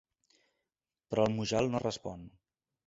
Però 1.11 1.29
el 1.31 1.37
Mujal 1.39 1.73
no 1.75 1.85
respon. 1.89 2.29